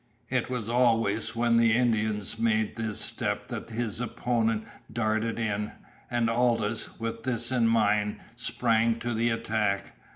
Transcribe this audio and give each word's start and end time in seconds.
It 0.31 0.49
was 0.49 0.67
always 0.67 1.35
when 1.35 1.57
the 1.57 1.73
Indian 1.73 2.23
made 2.39 2.75
this 2.75 2.99
step 2.99 3.49
that 3.49 3.69
his 3.69 4.01
opponent 4.01 4.65
darted 4.91 5.37
in; 5.37 5.73
and 6.09 6.27
Aldous, 6.27 6.99
with 6.99 7.21
this 7.21 7.51
in 7.51 7.67
mind, 7.67 8.15
sprang 8.35 8.97
to 8.97 9.13
the 9.13 9.29
attack. 9.29 9.93